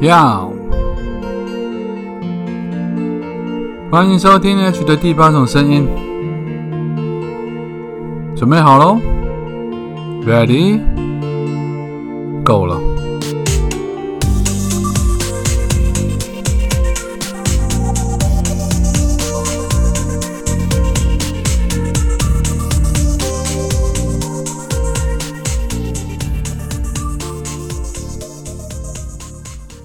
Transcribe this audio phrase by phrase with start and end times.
[0.00, 0.50] 要，
[3.90, 5.86] 欢迎收听 H 的第八种声音，
[8.34, 8.98] 准备好喽
[10.24, 10.80] ？Ready？
[12.42, 12.89] 够了。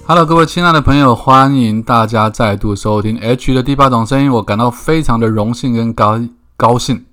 [0.08, 4.32] Hello，各位亲爱的朋友，欢迎大家再度收听 H 的第八种声音。
[4.32, 6.22] 我感到非常的荣幸跟高
[6.56, 7.04] 高兴，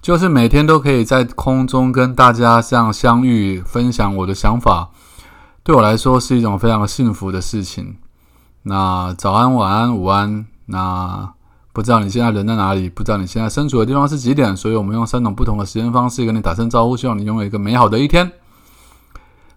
[0.00, 4.88] 就是每天都可以在空中跟大家这样相遇，分享我的想法，
[5.62, 7.96] 对我来说是一种非常幸福的事情。
[8.62, 10.46] 那早安、晚安、午安。
[10.64, 11.34] 那
[11.74, 12.88] 不知道你现在人在哪里？
[12.88, 14.56] 不知道你现在身处的地方是几点？
[14.56, 18.32] 所以我们用三种不同的时间方式跟你打声招呼，希望你拥有一个美好的一天。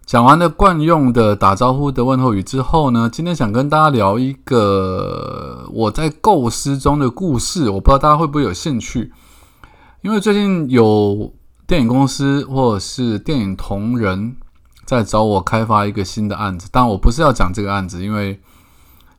[0.06, 9.12] 讲完了惯用的打招呼的问候语之后呢，今天想跟大家聊一个我在构思中的故事，我不知道大家会不会有兴趣。
[10.02, 11.32] 因为最近有
[11.66, 14.36] 电影公司或者是电影同仁
[14.84, 18.38] 在找我开发一个新的案子，但我不是要讲这个案子，因为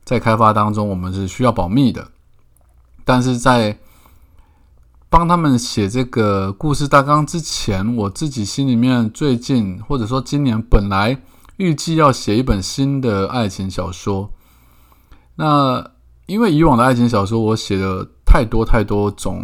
[0.04, 2.08] 在开发当中我们是需要保密的，
[3.04, 3.78] 但是在。
[5.16, 11.18] 帮他们写这个故事大纲之前，我自己心里面最近或者说今年本来
[11.56, 14.30] 预计要写一本新的爱情小说。
[15.36, 15.92] 那
[16.26, 19.42] 因为以往的爱情小说我写的太多太多种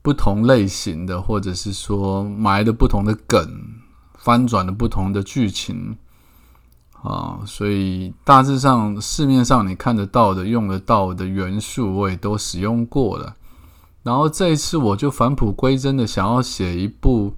[0.00, 3.46] 不同类型的，或者是说埋的不同的梗、
[4.16, 5.98] 翻转的不同的剧情
[7.02, 13.36] 啊，所以大致上市面上你看得到的、用得到的元素，我也都使用过了。
[14.04, 17.34] 然后这一次我就返璞归真的想要写一部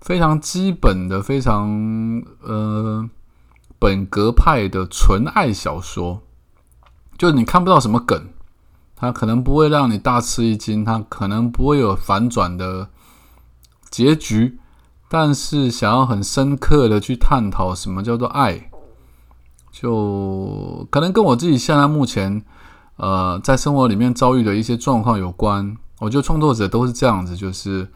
[0.00, 3.10] 非常基本的、非常呃
[3.80, 6.22] 本格派的纯爱小说，
[7.18, 8.28] 就你看不到什么梗，
[8.94, 12.88] 它可能不会让你大吃一惊，它可能不会有反转的
[13.90, 14.60] 结局，
[15.08, 18.70] 但是想要很深刻的去探讨什么叫做爱，
[19.72, 22.44] 就可能跟我自己现在目前。
[22.96, 27.88] 呃，在生活里面遭遇的一些状况有关，我觉得创作者都是这样子，就是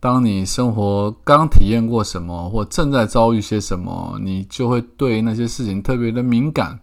[0.00, 6.78] 当你生活刚体验过什么，或正在遭遇些什么，你就会对那些事情特别的敏感，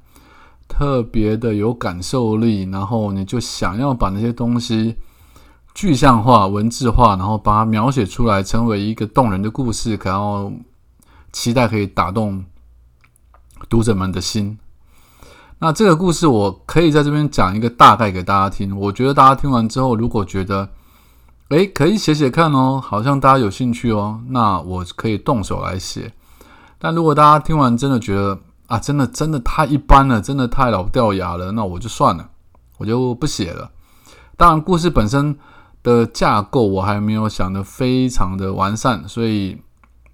[0.68, 4.96] 特别的有感受力，然后你就想要把那些东西
[5.73, 10.52] 具象化、文字化，然后把它描写出来，成为一个动人的故事，然后
[11.31, 12.44] 期待可以打动
[13.69, 14.57] 读者们的心。
[15.59, 18.77] 那这个故事我可以在这边讲一个大概给大家听。
[18.77, 20.69] 我觉得大家听完之后，如果觉得，
[21.49, 26.11] 诶可以写写看哦，好像大家有兴趣哦，那我可以动手来写。
[26.77, 32.29] 但如果大家听完真的觉得啊，真的真的太一般了，真的太老掉牙了，那我就算了，
[32.77, 33.72] 我就不写了。
[34.35, 35.37] 当然，故事本身
[35.81, 39.57] 的架构我还没有想的非常的完善，所以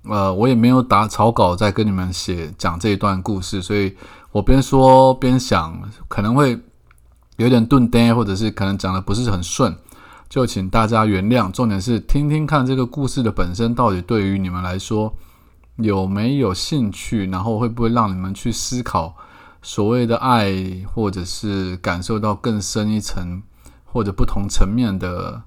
[0.03, 3.95] 呃，我也没有打草稿在跟你们写讲这一段故事，所以。
[4.33, 6.57] 我边说边想，可能会
[7.35, 9.75] 有点顿呆，或者是可能讲的不是很顺，
[10.29, 11.51] 就请大家原谅。
[11.51, 15.13] 重点是听听看这个故事的本身到底对于你们来说
[15.75, 19.13] 有没有兴趣，然后会不会让你们去思考
[19.61, 20.55] 所谓的爱，
[20.93, 23.43] 或者是感受到更深一层
[23.83, 25.41] 或者不同层面的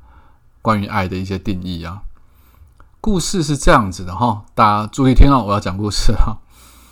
[0.61, 2.03] 关于爱的一些定义啊？
[3.05, 6.39] 故事是这样子的哈，大家注意听哦，我要讲故事哈。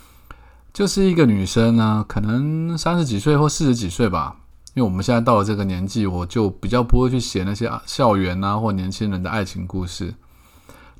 [0.71, 4.35] 就是一个女生呢，可能三十几岁或四十几岁吧。
[4.75, 10.13] 因为我们现在到了这个年纪，我就比较不会去写那些校园啊或年轻人的爱情故事。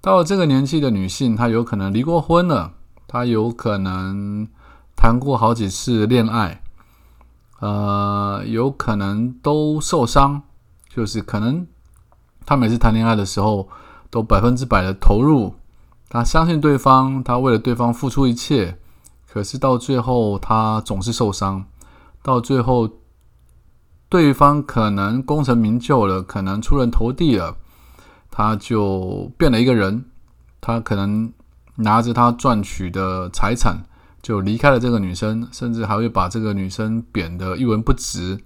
[0.01, 2.73] 到了这个年纪的女性，她有可能离过婚了，
[3.05, 4.47] 她有可能
[4.95, 6.63] 谈过好几次恋爱，
[7.59, 10.41] 呃，有可能都受伤，
[10.89, 11.67] 就是可能
[12.47, 13.69] 她每次谈恋爱的时候
[14.13, 15.55] 都百分之百的投入，
[16.07, 18.77] 他相信对方，他为了对方付出一切。
[19.27, 21.65] 可是到最后，他总是受伤。
[22.21, 22.87] 到最后，
[24.09, 27.57] 对方可能功成名就了，可能出人头地了，
[28.29, 30.05] 他就变了一个人。
[30.61, 31.33] 他可能
[31.77, 33.83] 拿着他赚取的财产
[34.21, 38.39] 就离开了这个女生，甚至还会把这个女生贬得一文不值。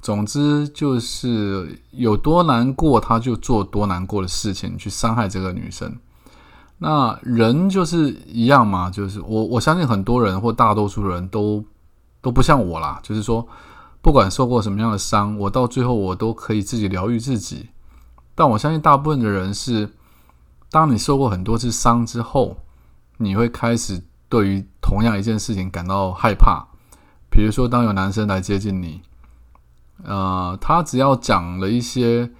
[0.00, 5.96] 总之，就是有多难过，他就做多难过的事情去伤害这个女生。
[6.78, 11.64] 那人就是一样嘛，就是我我相信很多人或大多数人都
[12.20, 13.46] 都不像我啦，就是说
[14.00, 17.70] 不管受过什么样的伤，我到最后我都可以自己疗愈自己。
[18.34, 19.90] 但我相信大部分的人是，
[20.70, 22.58] 当你受过很多次伤之后，
[23.16, 26.66] 你会开始对于同样一件事情感到害怕。
[27.30, 29.00] 比如说，当有男生来接近你，
[30.08, 32.30] 呃，他只要讲了一些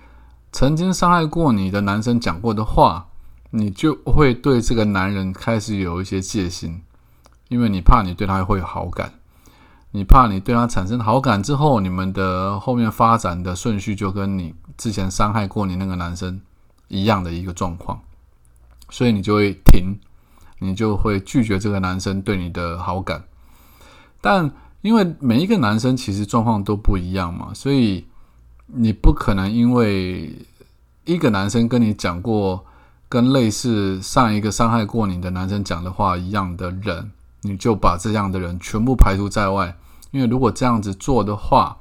[0.52, 3.08] 曾经伤害过你的男生讲过的话，
[3.50, 6.80] 你就会对这个男人开始有一些戒心，
[7.48, 9.14] 因为你怕你对他会有好感，
[9.90, 16.40] 你怕你对他产生好感之后，你们的后面发展的顺序就跟你之前伤害过你那个男生
[16.86, 18.00] 一样的一个状况，
[18.90, 19.98] 所以你就会停，
[20.60, 23.24] 你就会拒绝这个男生对你的好感，
[24.20, 24.52] 但。
[24.86, 28.06] 因为每一个男生其实状况都不一样嘛，所以
[28.68, 30.32] 你不可能因为
[31.04, 32.64] 一个男生跟你讲过
[33.08, 37.10] 跟类似上一个伤害过你的男生讲的话一样的人，
[37.40, 39.76] 你就把这样的人全部排除在外。
[40.12, 41.78] 因为如果这样子做的话，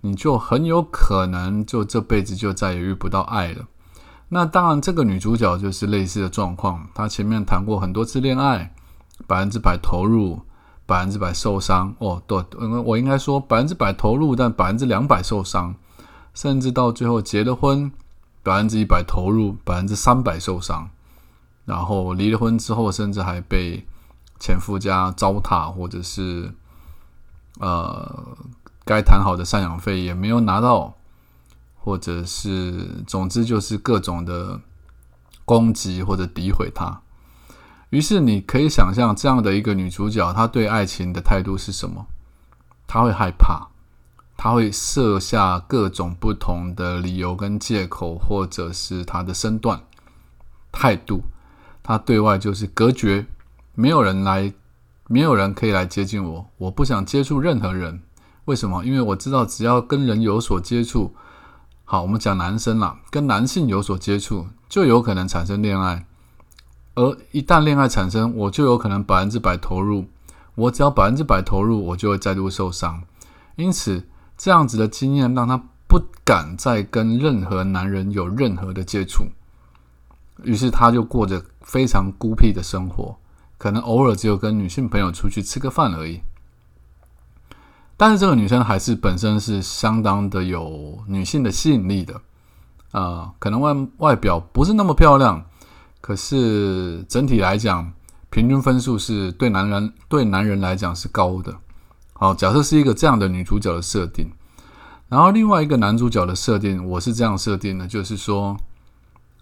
[0.00, 3.66] 你就很有可能就这辈子就再也遇不到爱了。
[4.30, 8.72] 那当然，这个女主角就是类似的状况，她前面谈过很多次恋爱，
[9.26, 10.40] 百分之百投入。
[10.88, 11.94] 百分之百受伤。
[11.98, 12.42] 哦，对，
[12.82, 15.74] 我应该说百分之百投入，但百分之两百受伤，
[16.32, 17.92] 甚至到最后结了婚，
[18.42, 20.88] 百分之一百投入，百分之三百受伤，
[21.66, 23.86] 然后离了婚之后，甚至还被
[24.40, 26.54] 前夫家糟蹋，或者是
[27.60, 28.38] 呃
[28.86, 30.94] 该谈好的赡养费也没有拿到，
[31.76, 34.58] 或者是总之就是各种的
[35.44, 37.02] 攻击或者诋毁他。
[37.90, 42.06] 于是你可以想象，这样的一个女主角，她对爱情的态度是什么？
[42.86, 43.68] 她会害怕，
[44.36, 49.80] 她会设下各种不同的理由跟借口，或者是她的身段、
[50.70, 51.22] 态度。
[51.82, 53.26] 她对外就是隔绝，
[53.74, 54.52] 没有人来，
[55.06, 56.46] 没有人可以来接近我。
[56.58, 58.02] 我不想接触任何人。
[58.44, 58.84] 为什么？
[58.84, 61.14] 因为我知道，只要跟人有所接触，
[61.84, 66.04] 好，我们讲男生啦，跟男性有所接触，就有可能产生恋爱。
[66.98, 70.06] 而一旦恋爱产生，我就有可能百分之百投入。
[70.56, 73.00] 我只要百分之百投入，我就会再度受伤。
[73.54, 74.02] 因此，
[74.36, 75.56] 这样子的经验让他
[75.86, 79.26] 不敢再跟任何男人有任何的接触。
[80.42, 83.16] 于是，他就过着非常孤僻的生活，
[83.58, 86.20] 可能偶尔只有跟女性朋友出去吃个饭而已。
[87.96, 92.20] 但是，这个女生还是本身是相当的有女性的吸引力的。
[92.90, 95.44] 啊，可能外外表不是那么漂亮。
[96.00, 97.92] 可是整体来讲，
[98.30, 101.54] 平均分数是对男人对男人来讲是高的。
[102.12, 104.30] 好，假设是一个这样的女主角的设定，
[105.08, 108.56] 然后另外一个男主角的设定，我是这样设定的，就是说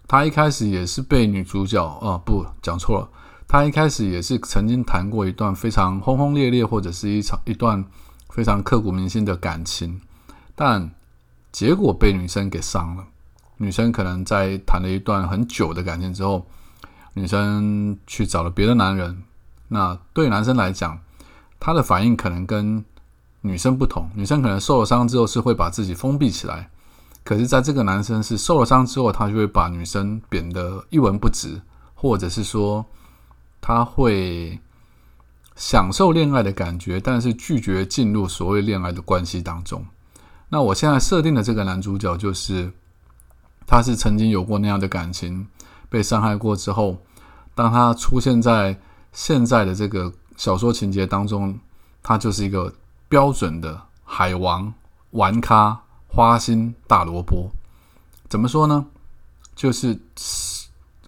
[0.07, 3.09] 他一开始也是被女主角哦，不讲错了，
[3.47, 7.83] 他一开始也是曾经谈过一段非常轰轰烈烈或者是一场一段
[8.29, 9.99] 非常刻骨铭心的感情，
[10.55, 10.91] 但
[11.51, 13.05] 结果被女生给伤了。
[13.57, 16.45] 女生可能在谈了一段很久的感情之后，
[17.13, 19.23] 女生去找了别的男人。
[19.67, 20.99] 那对男生来讲，
[21.59, 22.85] 他的反应可能跟
[23.41, 24.09] 女生不同。
[24.13, 26.69] 女生可能受了伤之后是会把自己封闭起来，
[27.23, 31.59] 可是在这个男生是受了伤之后，他就会把女生贬得一文不值，
[31.95, 32.85] 或者是说
[33.59, 34.59] 他会
[35.55, 39.83] 享受恋爱的感觉，但是拒绝进入所谓恋爱的关系当中。
[40.49, 42.71] 那我现在设定的这个男主角就是。
[43.67, 45.45] 他是曾经有过那样的感情，
[45.89, 46.97] 被伤害过之后，
[47.53, 48.79] 当他出现在
[49.11, 51.59] 现在的这个小说情节当中，
[52.01, 52.73] 他就是一个
[53.09, 54.73] 标准的海王、
[55.11, 57.51] 玩咖、花心大萝卜。
[58.29, 58.85] 怎么说呢？
[59.53, 59.99] 就是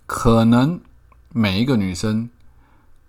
[0.06, 0.82] 可能
[1.32, 2.30] 每一个女生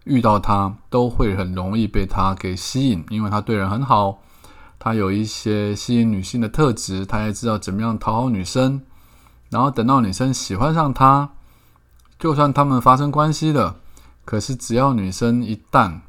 [0.04, 4.22] 遇到他都会很容易被他给吸引，因为他对人很好，
[4.78, 8.82] 他有一些吸引女性的特质，他也知道怎么样讨好女生。
[9.50, 11.30] 然后等到女生喜欢上他，
[12.18, 13.76] 就算他们发生关系了，
[14.24, 16.00] 可是只要女生一旦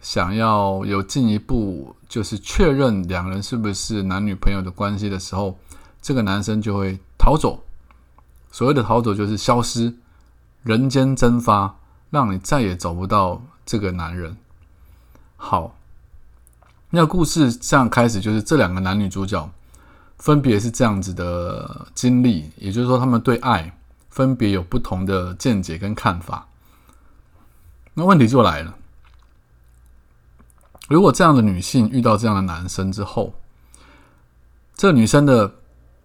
[0.00, 5.58] 想要有进一步，就是确认两人是不是男女朋友的关系的时候，
[6.02, 7.64] 这个男生就会逃走。
[8.52, 9.94] 所谓的逃走就是消失，
[10.62, 11.76] 人间蒸发，
[12.10, 14.36] 让你再也找不到这个男人。
[15.36, 15.76] 好，
[16.90, 19.50] 那故事这样开始，就是这两个男女主角。
[20.20, 23.74] 分别是这样子的经历，也就是说，他们对爱
[24.10, 26.46] 分别有不同的见解跟看法。
[27.94, 28.74] 那问题就来了：
[30.88, 33.32] 如果这样的女性遇到这样的男生之后，
[34.74, 35.50] 这女生的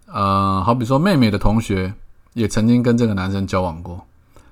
[0.06, 1.94] 呃，好比说妹妹的同学
[2.34, 4.08] 也曾经跟这个男生交往过，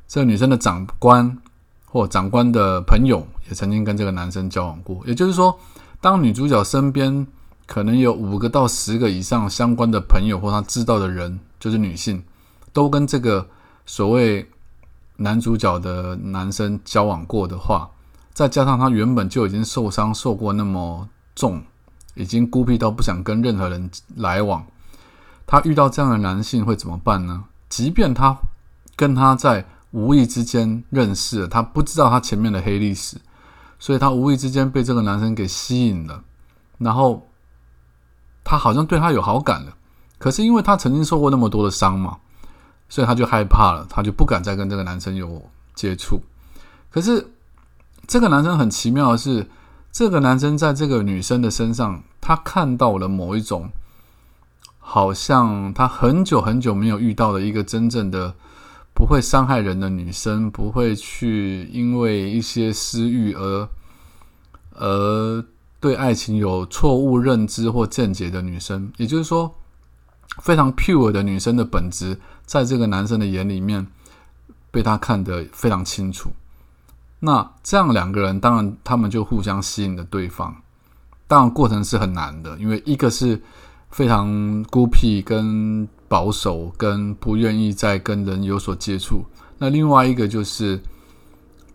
[0.09, 1.37] 这女生的长官
[1.85, 5.01] 或长官的朋友也曾经跟这个男生交往过。
[5.05, 5.57] 也就是说，
[6.01, 7.25] 当女主角身边。
[7.65, 12.23] 可能有五个到十个以上相关的朋友或他知道的人，就是女性，
[12.71, 13.47] 都跟这个
[13.85, 14.49] 所谓
[15.17, 17.89] 男主角的男生交往过的话，
[18.33, 21.63] 再加上他原本就已经受伤受过那么重，
[22.15, 24.65] 已经孤僻到不想跟任何人来往。
[25.45, 27.45] 他遇到这样的男性会怎么办呢？
[27.69, 28.37] 即便他
[28.95, 33.17] 跟他在无意之间认识，他不知道他前面的黑历史，
[33.77, 36.23] 所以他无意之间被这个男生给吸引了，
[36.77, 37.27] 然后
[38.53, 39.73] 他好像对他有好感了。
[40.19, 42.17] 可是因为他曾经受过那么多的伤嘛，
[42.87, 45.41] 所以他就害怕了，他就不敢再跟这个男生有
[45.73, 46.21] 接触。
[46.91, 47.33] 可是
[48.05, 49.49] 这个男生很奇妙的是，
[49.91, 53.71] 这个男生在这个女生的身上，他看到了某一种。
[54.85, 58.35] 好像他很久很久没有遇到的一个真正的
[58.93, 63.69] 不会伤害人的女生，不会去因为一些私欲而
[64.75, 65.43] 而
[65.83, 68.89] 对爱情有错误认知或见解的女生。
[68.95, 69.53] 也就是说，
[70.41, 73.85] 非常 pure 的女生的本质，在这个男生的眼里面
[74.71, 76.31] 被他看得非常清楚。
[77.19, 80.55] 那这样两个人，当然他们就互相吸引了对方。
[81.27, 83.41] 当然过程是很难的，因为一个是。
[83.93, 89.23] 非常孤僻、跟保守、跟不愿意再跟人有所接触。
[89.59, 90.81] 那另外一个就是，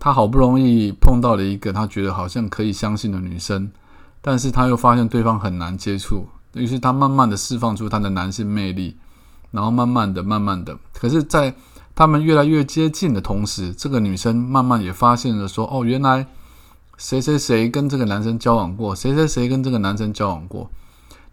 [0.01, 3.71] 他好不容易碰到了一个他觉得好像可以相信的女生，
[4.21, 8.97] 但是他又发现对方很难接触，于是他慢慢的释放出他的男性魅力，
[9.51, 11.55] 然后慢慢的、慢慢的，可是，在
[11.95, 16.27] 他们越来越接近的同时，这个女生慢慢也发现了说：“哦，原来
[16.97, 20.71] 谁谁谁跟这个男生交往过，谁谁谁跟这个男生交往过。”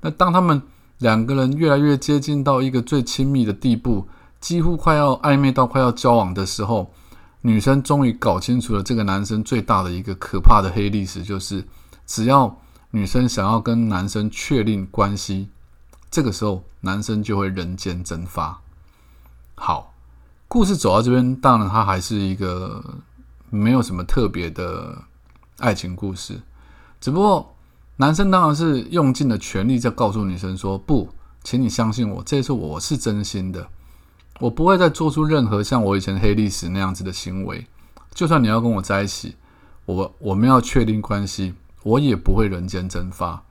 [0.01, 0.61] 那当他们
[0.99, 4.07] 两个人越来越接近到一个最亲密的地步，
[4.39, 6.91] 几乎快要暧昧到快要交往的时候，
[7.41, 11.63] 女生终于搞清楚了这个男生最大的一个可怕的黑历史，就是
[12.05, 12.55] 只要
[12.91, 15.49] 女生想要跟男生确定关系，
[16.09, 18.61] 这个时候男生就会人间蒸发。
[19.55, 19.93] 好，
[20.47, 22.83] 故事走到这边，当然它还是一个
[23.49, 25.03] 没有什么特别的
[25.57, 26.41] 爱情故事，
[26.99, 27.51] 只不过。
[27.97, 31.07] 男生当然是用尽了全力在告诉女生说：“不，
[31.45, 33.69] 请你相信我，这次我是真心的，
[34.41, 37.65] 我不会再做出任何像我以前黑历史那样子的行为。
[38.13, 39.37] 就算你要跟我在一起，
[39.85, 41.53] 我我们要确定关系，
[41.85, 43.43] 我也不会人间蒸发。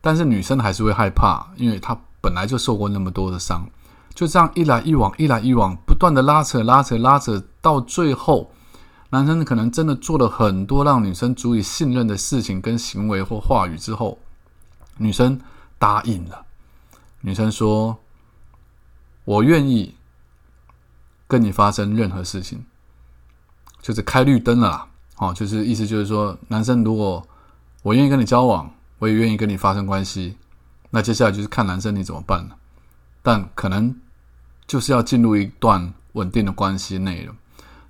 [0.00, 3.68] 但是女生还是会害怕，因为她本来就受过那么多的伤，
[4.14, 8.52] 就这样一来一往，一来一往，不断的拉扯、拉扯、拉扯，到最后。”
[9.10, 14.18] 男生可能真的做了很多让女生足以信任的事情、跟行为或话语之后，
[14.98, 15.40] 女生
[15.78, 16.44] 答应了。
[17.20, 17.96] 女生说
[19.24, 19.94] ：“我愿意
[21.28, 22.64] 跟你发生任何事情，
[23.80, 27.26] 就是开绿灯了啦。”哦，就是意思就是说，男生如果
[27.86, 30.36] 我愿意跟你交往，我也愿意跟你发生关系，
[30.90, 32.56] 那接下来就是看男生你怎么办了。
[33.22, 33.94] 但可能
[34.66, 37.32] 就是要进入一段稳定的关系内了。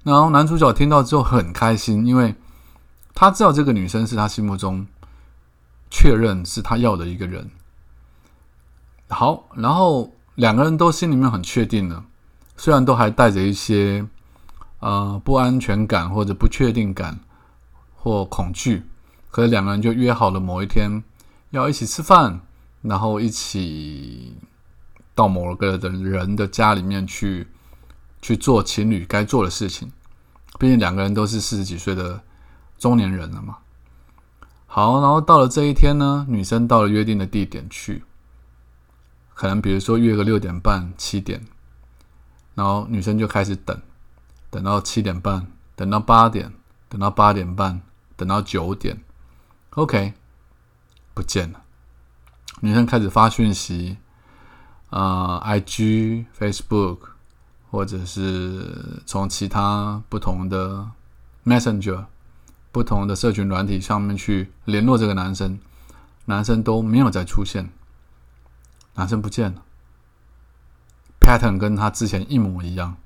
[0.03, 2.35] 然后男主角听到之后很开心，因为
[3.15, 4.87] 他知道这个女生是他心目中
[5.91, 7.51] 确认是他要的一个人。
[9.09, 12.05] 好，然后两个人都心里面很确定了，
[12.59, 14.07] 虽然都还带着一些
[14.81, 17.19] 呃不安全感或者不确定感
[17.95, 18.83] 或恐惧，
[19.37, 21.05] 可是两个人就约好了某一天
[21.51, 22.41] 要一起吃饭，
[22.81, 24.35] 然后一起
[25.15, 27.47] 到某个的人的家里面去。
[28.23, 29.93] 去做情侣该做的事情，
[30.59, 32.21] 毕竟两个人都是四十几岁的
[32.77, 33.59] 中年人了嘛。
[34.67, 38.03] 好，然后到了这一天呢，女生到了约定的地点去，
[39.35, 41.47] 可能比如说约个六点半、七点，
[42.55, 43.81] 然后女生就开始等，
[44.51, 46.53] 等到七点半，等到八点，
[46.89, 47.81] 等到八点半，
[48.17, 48.99] 等到九点
[49.77, 50.13] ，OK，
[51.15, 51.63] 不见了。
[52.61, 53.97] 女生开始发讯息，
[54.91, 56.99] 啊，IG、Facebook。
[57.69, 60.89] 或者是从其他不同的
[61.45, 62.07] Messenger、
[62.73, 65.59] 不同的社群软体上面去联络这个男生，
[66.27, 67.69] 男生都没有再出现，
[68.95, 69.63] 男生不见了
[71.21, 72.97] ，pattern 跟他之前一模一样。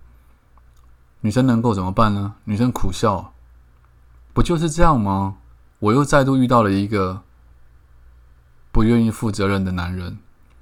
[1.23, 2.37] 女生能够怎么办呢？
[2.45, 3.33] 女生苦笑，
[4.35, 5.39] 不就是这样吗？
[5.81, 7.23] 我又再度遇到了一个
[8.73, 10.17] 不愿意负责任的男人，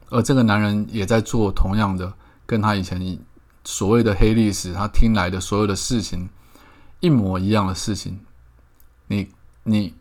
[0.09, 2.15] 而这个男人也在做同样的，
[2.47, 3.19] 跟他以前。
[3.65, 6.31] 所谓的黑历史，他听来的所有的事情
[7.01, 8.21] 一模一样的事情，
[9.09, 9.29] 你
[9.65, 9.93] 你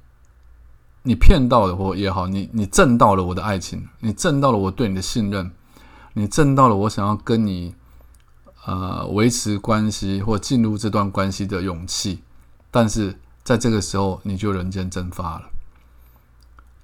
[1.01, 5.51] 你骗到了我也好，你你挣到了我的爱情，你挣到了我对你的信任，
[6.13, 7.75] 你挣到了我想要跟你
[8.65, 12.23] 呃维持关系或进入这段关系的勇气，
[12.71, 15.49] 但是在这个时候你就人间蒸发了。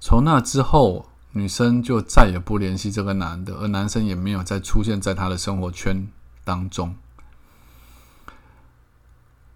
[0.00, 6.08] 从那之后，女生就再也不联系这个男的，而男生也没有再出现在她的生活圈。
[6.42, 6.96] 当中，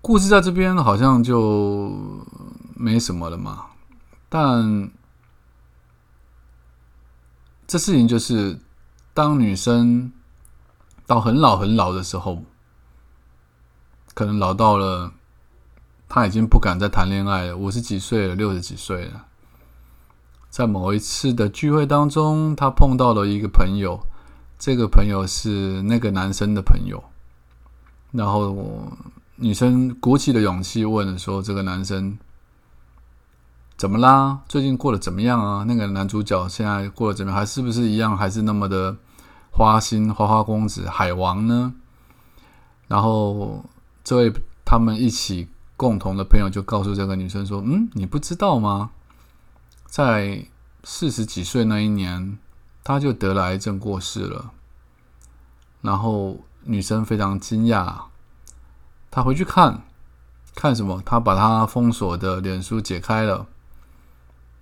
[0.03, 2.27] 故事在这边好像就
[2.75, 3.65] 没什么了嘛。
[4.29, 4.91] 但
[7.67, 8.61] 这事情就是，
[9.15, 10.13] 当女生
[11.07, 12.43] 到很老很老的时候，
[14.13, 15.11] 可能老到了，
[16.09, 19.27] 他已经不敢再谈恋爱了，五十几岁了，六十几岁了。
[20.49, 24.01] 在某一次的聚会当中，他碰到了一个朋友，
[24.59, 27.05] 这个朋友是那个男生的朋友，
[28.13, 28.57] 然后
[29.37, 32.19] 女生鼓起了勇气问说：“这个男生。”
[33.77, 34.41] 怎么啦？
[34.49, 35.65] 最近过得怎么样啊？
[35.69, 37.39] 那个男主角现在过得怎么样？
[37.39, 38.17] 还是不是一样？
[38.17, 38.97] 还是那么的
[39.53, 41.73] 花心花花公子海王呢？
[42.89, 43.65] 然后
[44.03, 44.33] 这位
[44.65, 45.47] 他们一起
[45.79, 48.91] 共同的朋友就告诉这个女生说：“嗯，你不知道吗？
[49.87, 50.45] 在
[50.83, 52.37] 四十几岁那一年，
[52.83, 54.51] 他就得了癌症过世了。”
[55.81, 58.07] 然后女生非常惊讶，
[59.09, 59.85] 她回去看
[60.57, 61.01] 看什么？
[61.07, 63.47] 她把她封锁的脸书解开了。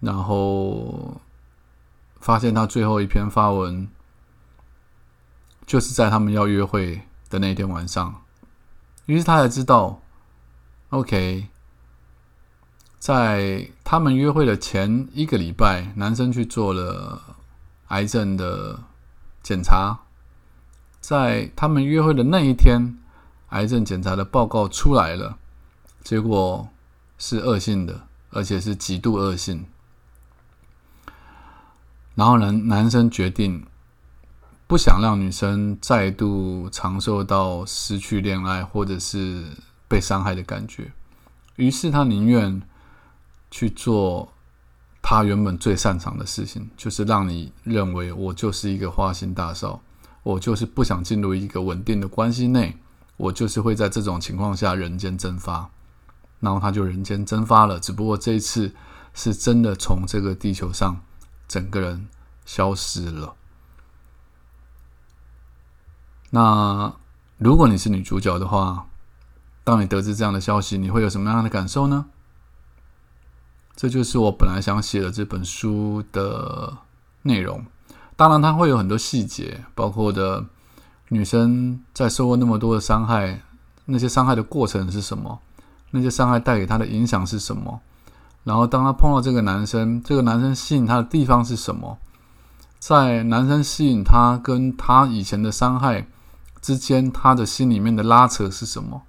[0.00, 1.18] 然后
[2.20, 3.88] 发现她最后一篇发文，
[5.66, 8.22] 就是在他们要约会的那天晚上，
[9.06, 9.98] 于是他才知道
[10.96, 11.48] ，OK，
[12.98, 17.36] 在他们约会的前一个礼拜，男生去做了
[17.88, 18.80] 癌症的
[19.42, 19.98] 检查，
[20.98, 22.96] 在他们约会的那一天，
[23.50, 25.36] 癌症检查的报告出来了，
[26.02, 26.66] 结果
[27.18, 29.66] 是恶性的，而且是极度恶性。
[32.14, 33.66] 然后男男生决定
[34.66, 39.44] 不想让女生再度尝受到失去恋爱或者是
[39.88, 40.92] 被伤害的感觉，
[41.56, 42.62] 于是他宁愿
[43.50, 44.32] 去做
[45.02, 49.80] 他原本最擅长的事情，就是让你认为我就是一个花心大少，
[50.22, 52.76] 我就是不想进入一个稳定的关系内，
[53.16, 55.70] 我就是会在这种情况下人间蒸发，
[56.40, 58.74] 然后他就人间蒸发了，只不过这一次
[59.14, 61.00] 是真的从这个地球上。
[61.48, 62.08] 整个人
[62.44, 63.36] 消失了。
[66.30, 66.92] 那
[67.38, 68.88] 如果你是女主角的话，
[69.66, 72.06] 当你得知这样的消息，你会有什么样的感受呢？
[73.74, 76.72] 这就是我本来想写的这本书的
[77.22, 77.66] 内容。
[78.14, 80.44] 当然，它会有很多细节，包括的
[81.08, 83.42] 女生在受过那么多的伤害，
[83.86, 85.40] 那些伤害的过程是什么？
[85.90, 87.80] 那些伤害带给她的影响是什么？
[88.44, 91.98] 然后，当她碰到这个男生，这个男生吸引她的地方是什么？
[92.78, 96.06] 在男生吸引她跟她以前的伤害
[96.62, 99.02] 之间，他的心里面的拉扯是什么？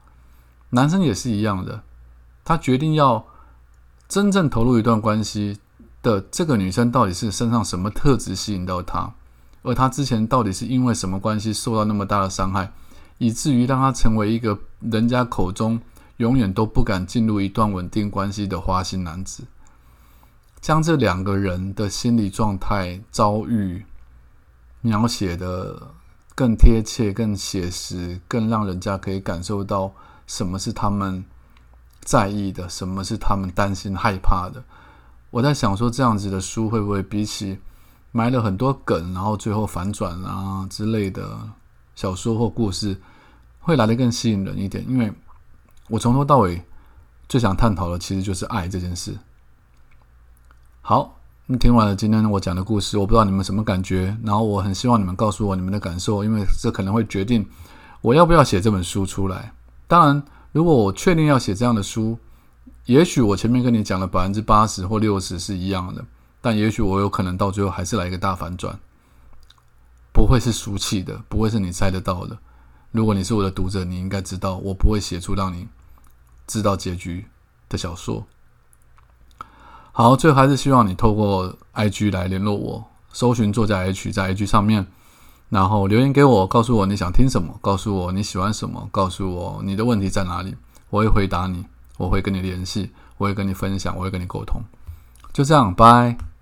[0.69, 1.83] 男生也是一样的，
[2.43, 3.25] 他决定要
[4.07, 5.59] 真正投入一段关系
[6.01, 9.13] 的这个女生，到底是身上什么特质吸引到他？
[9.63, 12.71] 而他之前到底是因为什么关系受到那么大的伤害，
[13.17, 15.79] 以至于让他成为一个人家口中？
[16.17, 19.43] 永远都不敢进入一段稳定关系的花心男子，
[20.59, 23.85] 将这两个人的心理状态遭遇
[24.81, 25.91] 描写的
[26.33, 29.93] 更贴切、更写实、更让人家可以感受到
[30.27, 31.25] 什么是他们
[32.01, 34.63] 在意的，什么是他们担心、害怕的。
[35.31, 37.59] 我在想说，这样子的书会不会比起
[38.11, 41.37] 埋了很多梗，然后最后反转啊之类的
[41.95, 42.95] 小说或故事，
[43.59, 44.87] 会来的更吸引人一点？
[44.87, 45.11] 因为
[45.89, 46.63] 我从头到尾
[47.27, 49.17] 最想探讨的，其实就是爱这件事。
[50.81, 54.17] 好，那听完了今天我讲的故事，我不知道你们什么感觉。
[54.23, 57.45] 然后我很希望你们告诉我你们的感受，因为这可能会决定
[58.01, 59.53] 我要不要写这本书出来。
[59.87, 62.17] 当然，如果我确定要写这样的书，
[62.85, 66.03] 也许我前面跟你讲的百分之八十或六十是一样的，
[66.41, 68.77] 但也许我有可能到最后还是来一个大反转，
[70.11, 72.37] 不会是俗气的，不会是你猜得到的。
[72.91, 75.67] 如果你是我的读者，你应该知道，我不会写出让你。
[76.47, 77.25] 知道结局
[77.67, 78.25] 的小说。
[79.91, 84.87] 好，最后还是希望你透过 IG 来联络我，搜寻作家 H 在 IG 上面，
[85.49, 90.55] 然后留言给我，告诉我你想听什么，告诉我你喜欢什么，告诉我你的问题在哪里，
[90.89, 91.65] 我会回答你，
[91.97, 94.61] 我会跟你联系，我会跟你分享，我会跟你沟通。
[95.31, 96.27] 就这样，拜。